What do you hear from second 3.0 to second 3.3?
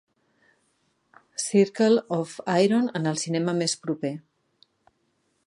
en el